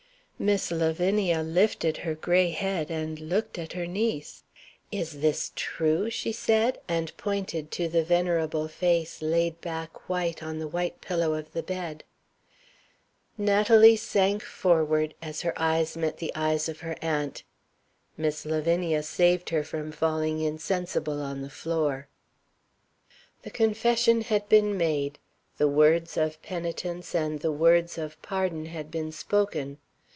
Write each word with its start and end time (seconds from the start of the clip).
Miss 0.41 0.71
Lavinia 0.71 1.43
lifted 1.43 1.97
her 1.97 2.15
gray 2.15 2.49
head, 2.49 2.89
and 2.89 3.19
looked 3.19 3.59
at 3.59 3.73
her 3.73 3.85
niece. 3.85 4.41
"Is 4.91 5.19
this 5.19 5.51
true?" 5.55 6.09
she 6.09 6.31
said 6.31 6.79
and 6.87 7.15
pointed 7.15 7.69
to 7.73 7.87
the 7.87 8.03
venerable 8.03 8.67
face 8.67 9.21
laid 9.21 9.61
back, 9.61 10.09
white, 10.09 10.41
on 10.41 10.57
the 10.57 10.67
white 10.67 10.99
pillow 10.99 11.35
of 11.35 11.53
the 11.53 11.61
bed. 11.61 12.03
Natalie 13.37 13.95
sank 13.95 14.41
forward 14.41 15.13
as 15.21 15.41
her 15.41 15.53
eyes 15.57 15.95
met 15.95 16.17
the 16.17 16.31
eyes 16.33 16.67
of 16.67 16.79
her 16.79 16.95
aunt. 17.03 17.43
Miss 18.17 18.43
Lavinia 18.43 19.03
saved 19.03 19.49
her 19.51 19.63
from 19.63 19.91
falling 19.91 20.39
insensible 20.41 21.21
on 21.21 21.41
the 21.43 21.51
floor. 21.51 22.07
The 23.43 23.51
confession 23.51 24.21
had 24.21 24.49
been 24.49 24.75
made. 24.75 25.19
The 25.59 25.67
words 25.67 26.17
of 26.17 26.41
penitence 26.41 27.13
and 27.13 27.41
the 27.41 27.51
words 27.51 27.99
of 27.99 28.19
pardon 28.23 28.65
had 28.65 28.89
been 28.89 29.11
spoken. 29.11 29.77